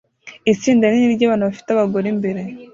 [0.53, 2.41] Itsinda rinini ryabantu bafite abagore imbere